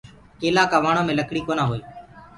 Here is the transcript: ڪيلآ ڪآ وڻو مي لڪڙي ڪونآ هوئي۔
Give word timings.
ڪيلآ 0.39 0.63
ڪآ 0.71 0.77
وڻو 0.83 1.01
مي 1.07 1.13
لڪڙي 1.19 1.41
ڪونآ 1.47 1.63
هوئي۔ 1.69 1.81